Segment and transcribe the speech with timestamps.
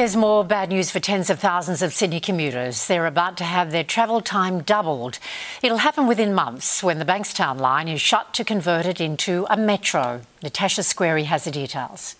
[0.00, 2.86] There's more bad news for tens of thousands of Sydney commuters.
[2.86, 5.18] They're about to have their travel time doubled.
[5.62, 9.58] It'll happen within months when the Bankstown line is shut to convert it into a
[9.58, 10.22] metro.
[10.42, 12.16] Natasha Squarey has the details.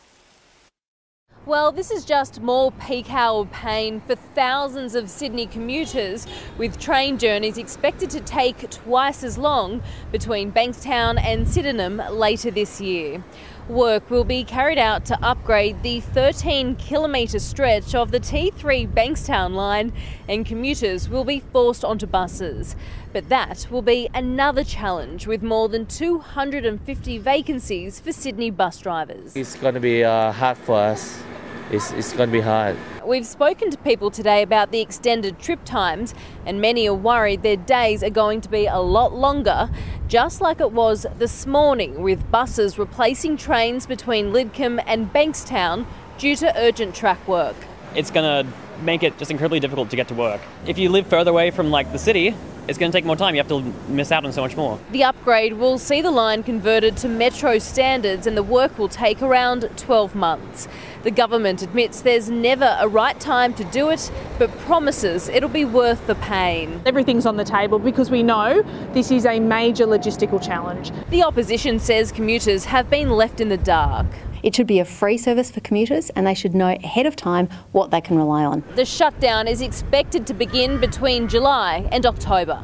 [1.46, 6.26] Well, this is just more peak hour pain for thousands of Sydney commuters,
[6.58, 12.78] with train journeys expected to take twice as long between Bankstown and Sydenham later this
[12.78, 13.24] year.
[13.70, 19.54] Work will be carried out to upgrade the 13 kilometre stretch of the T3 Bankstown
[19.54, 19.92] line,
[20.28, 22.74] and commuters will be forced onto buses.
[23.12, 29.36] But that will be another challenge with more than 250 vacancies for Sydney bus drivers.
[29.36, 31.22] It's going to be uh, hard for us
[31.70, 32.76] it's, it's going to be hard.
[33.10, 36.14] We've spoken to people today about the extended trip times,
[36.46, 39.68] and many are worried their days are going to be a lot longer,
[40.06, 45.86] just like it was this morning, with buses replacing trains between Lidcombe and Bankstown
[46.18, 47.56] due to urgent track work.
[47.96, 48.52] It's going to
[48.84, 50.40] make it just incredibly difficult to get to work.
[50.64, 52.36] If you live further away from like the city,
[52.68, 53.34] it's going to take more time.
[53.34, 54.78] You have to miss out on so much more.
[54.92, 59.20] The upgrade will see the line converted to metro standards and the work will take
[59.20, 60.68] around 12 months.
[61.02, 65.64] The government admits there's never a right time to do it, but promises it'll be
[65.64, 66.82] worth the pain.
[66.84, 70.92] Everything's on the table because we know this is a major logistical challenge.
[71.08, 74.06] The opposition says commuters have been left in the dark.
[74.42, 77.48] It should be a free service for commuters and they should know ahead of time
[77.72, 78.62] what they can rely on.
[78.74, 82.62] The shutdown is expected to begin between July and October.